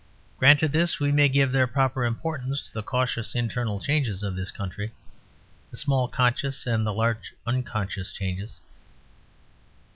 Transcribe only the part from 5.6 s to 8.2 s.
the small conscious and the large unconscious